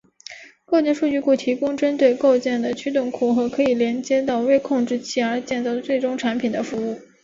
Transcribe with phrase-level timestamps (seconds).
[0.65, 6.97] 构件数据库提供针对构件的驱动库和可以连接到微控制器而建造最终产品的服务。